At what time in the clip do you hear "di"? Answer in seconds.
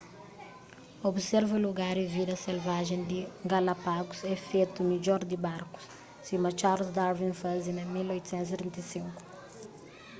3.09-3.19, 5.27-5.37